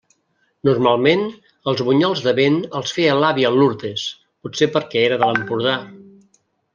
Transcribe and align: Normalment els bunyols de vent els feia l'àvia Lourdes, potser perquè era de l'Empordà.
Normalment 0.69 1.25
els 1.71 1.83
bunyols 1.89 2.23
de 2.29 2.33
vent 2.41 2.57
els 2.81 2.93
feia 2.99 3.17
l'àvia 3.21 3.51
Lourdes, 3.59 4.07
potser 4.47 4.69
perquè 4.77 5.05
era 5.11 5.21
de 5.25 5.29
l'Empordà. 5.33 5.77